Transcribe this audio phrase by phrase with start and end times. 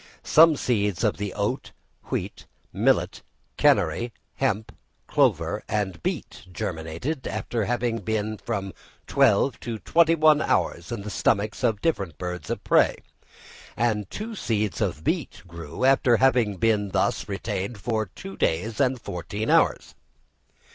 [0.23, 1.73] Some seeds of the oat,
[2.05, 3.21] wheat, millet,
[3.55, 8.73] canary, hemp, clover, and beet germinated after having been from
[9.05, 12.95] twelve to twenty one hours in the stomachs of different birds of prey;
[13.77, 18.99] and two seeds of beet grew after having been thus retained for two days and
[18.99, 19.93] fourteen hours.